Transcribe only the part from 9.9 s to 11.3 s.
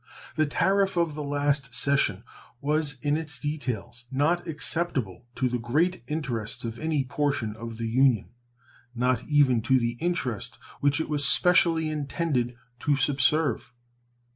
interest which it was